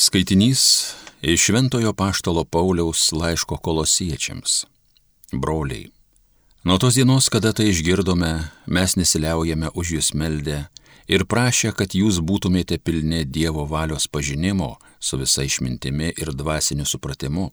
[0.00, 4.66] Skaitinys iš Šventojo Paštalo Pauliaus laiško kolosiečiams.
[5.32, 5.90] Broliai,
[6.64, 8.30] nuo tos dienos, kada tai išgirdome,
[8.66, 10.60] mes nesiliaujame už jūs meldę
[11.10, 17.48] ir prašę, kad jūs būtumėte pilni Dievo valios pažinimo su visa išmintimi ir dvasiniu supratimu,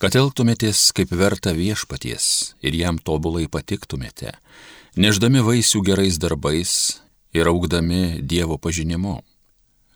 [0.00, 4.32] kad elgtumėtės kaip verta viešpaties ir jam tobulai patiktumėte,
[4.96, 6.74] neždami vaisių gerais darbais
[7.36, 9.20] ir augdami Dievo pažinimu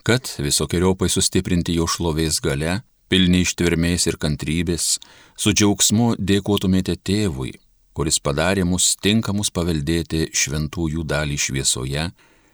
[0.07, 4.99] kad visokiojopai sustiprinti jo šlovės gale, pilni ištvermės ir kantrybės,
[5.37, 7.55] su džiaugsmu dėkotumėte tėvui,
[7.97, 12.11] kuris padarė mus tinkamus paveldėti šventųjų dalį šviesoje,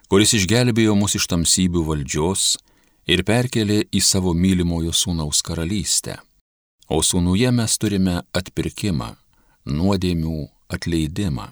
[0.08, 2.54] kuris išgelbėjo mus iš tamsybių valdžios
[3.10, 6.20] ir perkelė į savo mylimojo sūnaus karalystę.
[6.88, 9.14] O sūnuje mes turime atpirkimą,
[9.64, 10.38] nuodėmių
[10.76, 11.48] atleidimą.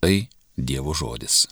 [0.00, 0.16] Tai
[0.56, 1.44] Dievo žodis.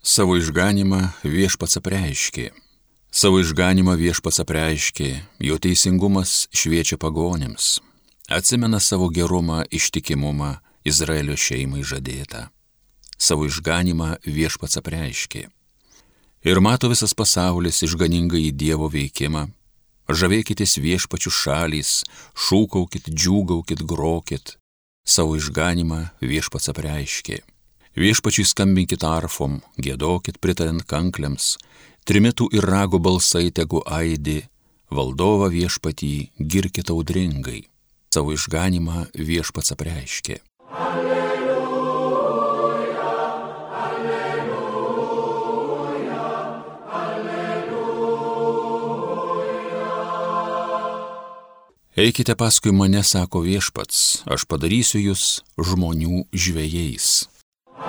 [0.00, 2.46] Savo išganimą viešpats apreiškė.
[3.12, 5.10] Savo išganimą viešpats apreiškė,
[5.44, 7.82] jo teisingumas šviečia pagonėms.
[8.32, 10.54] Atsimena savo gerumą, ištikimumą
[10.88, 12.46] Izraelio šeimai žadėtą.
[13.20, 15.44] Savo išganimą viešpats apreiškė.
[16.48, 19.50] Ir mato visas pasaulis išganingai į Dievo veikimą.
[20.08, 21.92] Žavėkitės viešpačių šalys,
[22.32, 24.56] šūkaukit, džiūgaukit, grokit.
[25.04, 27.42] Savo išganimą viešpats apreiškė.
[27.98, 31.56] Viešpačiai skambinkit arfom, gėdokit pritarint kankliams,
[32.06, 34.46] trimitų ir rago balsai tegu aidi,
[34.94, 37.66] valdovą viešpatį girkit audringai,
[38.14, 40.38] savo išganimą viešpats apreiškė.
[40.70, 41.50] Alleluja,
[43.74, 44.70] alleluja,
[46.94, 47.50] alleluja.
[51.98, 57.29] Eikite paskui mane, sako viešpats, aš padarysiu jūs žmonių žvėjais.
[57.80, 57.88] Iš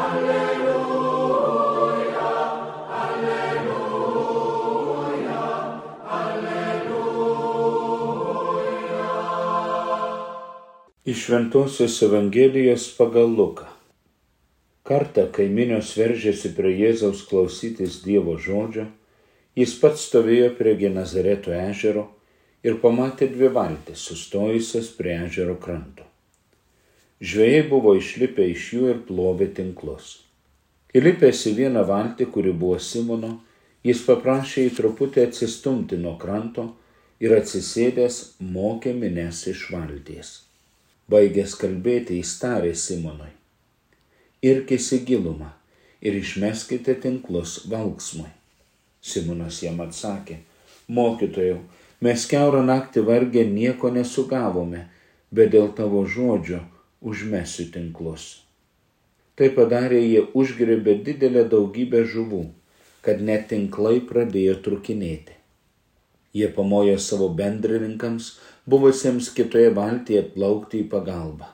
[11.29, 13.65] Ventosios Evangelijos pagal Luką.
[14.87, 18.85] Kartą, kai minios veržėsi prie Jėzaus klausytis Dievo žodžio,
[19.59, 22.05] jis pats stovėjo prie Genazareto ežero
[22.63, 26.10] ir pamatė dvi valtis sustojusias prie ežero kranto.
[27.21, 30.23] Žvėjai buvo išlipę iš jų ir plovė tinklus.
[30.97, 33.35] Įlipęs į vieną valtį, kuri buvo Simono,
[33.85, 36.65] jis paprašė į truputį atsistumti nuo kranto
[37.21, 40.33] ir atsisėdęs mokė mines iš valties.
[41.13, 43.29] Baigęs kalbėti, jis tarė Simonui.
[44.41, 45.53] Irkis į gilumą
[46.01, 48.31] ir išmeskite tinklus valksmui.
[49.01, 50.41] Simonas jam atsakė,
[50.89, 51.61] mokytojau,
[52.01, 54.87] mes keurą naktį vargę nieko nesugavome,
[55.29, 56.65] bet dėl tavo žodžio
[57.01, 58.25] užmesiu tinklus.
[59.35, 62.43] Tai padarė jie užgrebė didelę daugybę žuvų,
[63.05, 65.37] kad net tinklai pradėjo trukinėti.
[66.37, 68.35] Jie pamojo savo bendrininkams,
[68.69, 71.49] buvusiems kitoje valtyje atplaukti į pagalbą.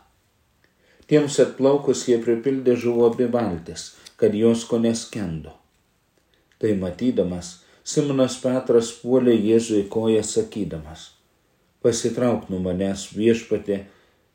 [1.07, 5.55] Tiems atplaukus jie pripildė žuvo abi valtis, kad jos ko neskendo.
[6.59, 11.13] Tai matydamas, Simonas Petras puolė Jėzui koją sakydamas,
[11.79, 13.85] pasitrauk nuo manęs viešpatė,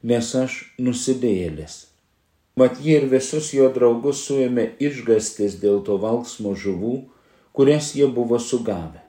[0.03, 1.79] nes aš nusidėjėlis.
[2.59, 6.97] Mat jie ir visus jo draugus suėmė išgastis dėl to valksmo žuvų,
[7.57, 9.01] kurias jie buvo sugavę.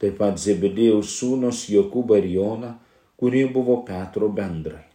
[0.00, 2.70] Taip pat Zebedėjaus sūnus Jokūba ir Jona,
[3.20, 4.86] kurie buvo Petro bendrai.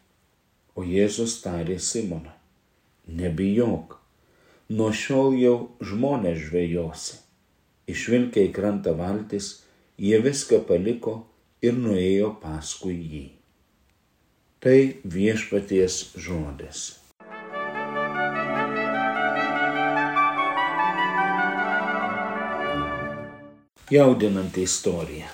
[0.75, 2.33] O Jėzus tarė Simoną,
[3.05, 3.99] nebijok,
[4.73, 7.21] nuo šiol jau žmonės žvejosi.
[7.93, 9.51] Išvilkę į krantą valtis,
[10.01, 11.19] jie viską paliko
[11.61, 13.25] ir nuėjo paskui jį.
[14.65, 16.95] Tai viešpaties žodis.
[23.93, 25.29] Jaudinanti istorija.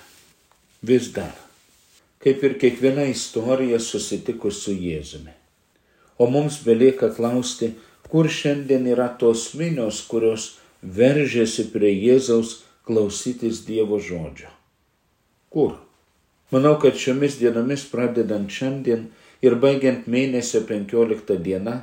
[0.82, 1.32] Vis dar
[2.24, 5.32] kaip ir kiekviena istorija susitikus su Jėzumi.
[6.20, 7.72] O mums belieka klausti,
[8.12, 10.50] kur šiandien yra tos minios, kurios
[10.84, 14.52] veržėsi prie Jėzaus klausytis Dievo žodžio.
[15.50, 15.80] Kur?
[16.52, 19.08] Manau, kad šiomis dienomis pradedant šiandien
[19.42, 21.82] ir baigiant mėnesio 15 dieną,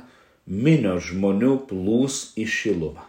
[0.49, 3.05] minio žmonių plūs į Šiluvą.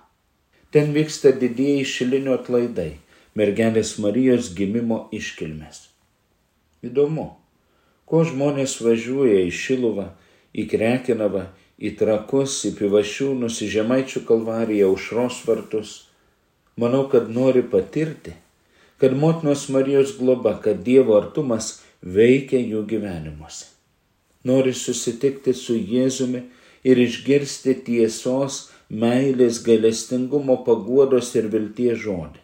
[0.70, 2.98] Ten vyksta didieji šilinio atlaidai,
[3.34, 5.86] mergelės Marijos gimimo iškilmės.
[6.86, 7.26] Įdomu,
[8.06, 10.10] ko žmonės važiuoja į Šiluvą,
[10.54, 11.46] į Krekinavą,
[11.80, 15.96] į Trakus, į Pivašiūnus, į Žemaičių kalvariją, užros vartus.
[16.80, 18.36] Manau, kad nori patirti,
[19.00, 23.79] kad motinos Marijos globa, kad Dievo artumas veikia jų gyvenimuose.
[24.48, 26.44] Nori susitikti su Jėzumi
[26.84, 32.40] ir išgirsti tiesos meilės, galestingumo, paguodos ir vilties žodį.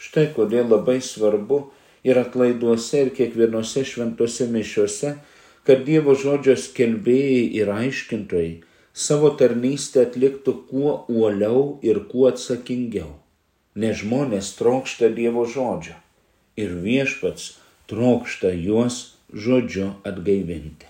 [0.00, 1.60] Štai kodėl labai svarbu
[2.08, 5.14] ir atlaiduose ir kiekvienose šventose mišiuose,
[5.68, 8.52] kad Dievo žodžio skelbėjai ir aiškintojai
[8.96, 13.12] savo tarnystę atliktų kuo uoliau ir kuo atsakingiau.
[13.76, 15.98] Nes žmonės trokšta Dievo žodžio
[16.58, 17.52] ir viešpats
[17.92, 19.02] trokšta juos
[19.32, 20.88] žodžiu atgaivinti.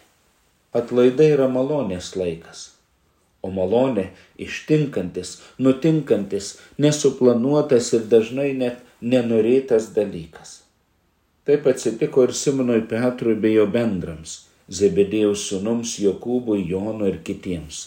[0.71, 2.59] Atlaidai yra malonės laikas,
[3.43, 4.05] o malonė
[4.39, 10.61] ištinkantis, nutinkantis, nesuplanuotas ir dažnai net nenorėtas dalykas.
[11.49, 17.81] Taip atsitiko ir Simonui Petrui bei jo bendrams, Zebedėjaus sunums Jokūbui, Jonui ir kitiems.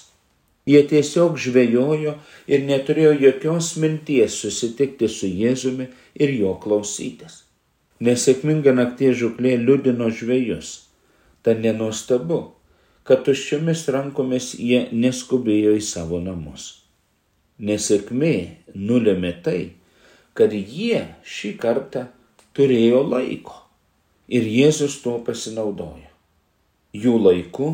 [0.67, 2.17] Jie tiesiog žvejojo
[2.51, 5.87] ir neturėjo jokios minties susitikti su Jėzumi
[6.19, 7.45] ir jo klausytis.
[8.03, 10.73] Nesėkminga naktie žuklė liudino žvėjus.
[11.43, 12.41] Tad nenuostabu,
[13.07, 16.69] kad tuščiomis rankomis jie neskubėjo į savo namus.
[17.59, 18.35] Nesėkmė
[18.75, 19.59] nulėmė tai,
[20.33, 22.07] kad jie šį kartą
[22.57, 23.59] turėjo laiko
[24.27, 26.09] ir Jėzus tuo pasinaudojo.
[26.93, 27.69] Jų laiku,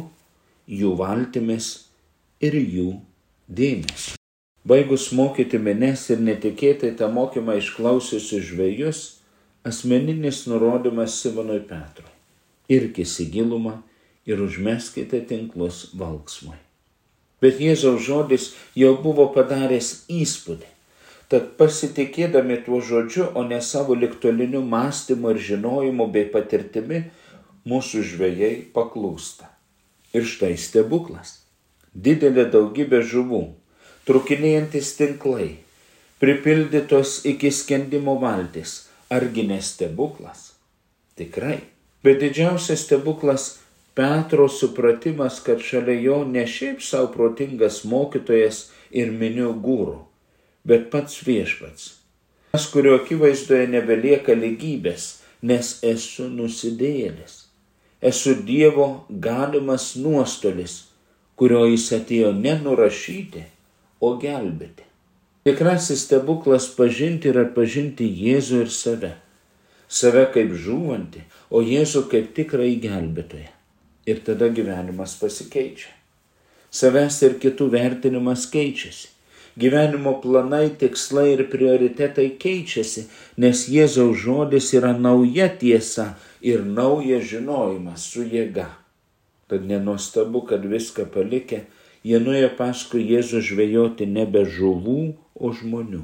[0.68, 1.70] jų valtimis
[2.44, 2.94] ir jų
[3.48, 4.16] dėmesio.
[4.68, 9.00] Baigus mokyti menes ir netikėtai tą mokymą išklausiusius žvėjus,
[9.68, 12.12] asmeninis nurodymas Simonui Petrui.
[12.70, 13.80] Irkis į gilumą
[14.30, 16.58] ir užmeskite tinklus valksmui.
[17.42, 20.68] Bet Jėzaus žodis jau buvo padaręs įspūdį.
[21.30, 27.04] Tad pasitikėdami tuo žodžiu, o ne savo liktoliniu mąstymu ir žinojimu bei patirtimi,
[27.70, 29.50] mūsų žvėjai paklūsta.
[30.18, 31.38] Ir štai stebuklas.
[31.94, 33.44] Didelė daugybė žuvų,
[34.10, 35.50] trukinėjantis tinklai,
[36.22, 38.88] pripildytos iki skendimo valtis.
[39.10, 40.52] Argi ne stebuklas?
[41.18, 41.60] Tikrai.
[42.06, 43.48] Bet didžiausias stebuklas
[44.00, 48.60] Petro supratimas, kad šalia jo ne šiaip savo protingas mokytojas
[48.96, 49.98] ir minių gūrų,
[50.64, 51.90] bet pats viešpats.
[52.54, 55.10] Tas, kurio akivaizdoje nebelieka lygybės,
[55.44, 57.36] nes esu nusidėjėlis.
[58.00, 58.88] Esu Dievo
[59.28, 60.78] galimas nuostolis,
[61.36, 63.44] kurio jis atėjo ne nurašyti,
[64.00, 64.88] o gelbėti.
[65.44, 69.14] Tikrasis stebuklas pažinti ir atpažinti Jėzų ir save.
[69.92, 73.50] Save kaip žūvanti, o Jėzų kaip tikrai gelbėtoje.
[74.10, 75.94] Ir tada gyvenimas pasikeičia.
[76.74, 79.20] Savęs ir kitų vertinimas keičiasi
[79.60, 83.06] gyvenimo planai, tikslai ir prioritetai keičiasi,
[83.42, 88.70] nes Jėzaus žodis yra nauja tiesa ir naujas žinojimas su jėga.
[89.50, 91.64] Tad nenuostabu, kad viską palikę,
[92.06, 95.02] jie nuėjo paskui Jėzų žvejoti nebe žuvų,
[95.36, 96.04] o žmonių.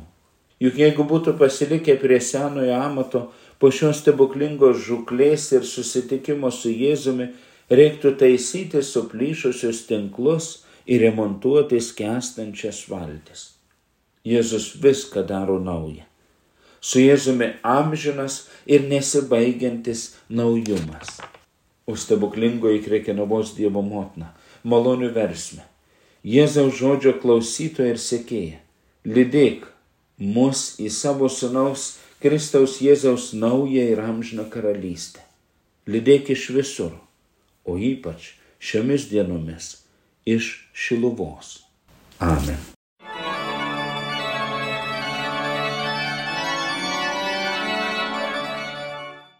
[0.63, 3.25] Juk jeigu būtų pasilikę prie senojo amato,
[3.59, 7.29] po šios stebuklingos žuklės ir susitikimo su Jėzumi,
[7.69, 10.49] reiktų taisyti suplyšusius tinklus
[10.85, 13.51] ir remontuoti skęstančias valtis.
[14.25, 16.05] Jėzus viską daro naują.
[16.81, 21.17] Su Jėzumi amžinas ir nesibaigiantis naujumas.
[21.85, 24.31] O stebuklingoji Krekenavos Dievo motina,
[24.65, 25.65] malonių versme,
[26.25, 28.59] Jėzaus žodžio klausytoja ir sekėja,
[29.05, 29.67] lydėk
[30.17, 35.21] mus į savo sunaus Kristaus Jėzaus naują ir amžiną karalystę.
[35.85, 36.95] Lydėk iš visur,
[37.65, 39.75] o ypač šiomis dienomis
[40.25, 41.59] iš Šiluvos.
[42.19, 42.75] Amen.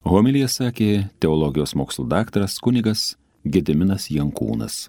[0.05, 4.85] Homilija sakė teologijos mokslo daktaras kunigas Gediminas Jankūnas.